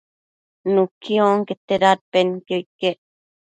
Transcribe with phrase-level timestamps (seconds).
[0.73, 2.99] nuqui onquete dadpenquio iquec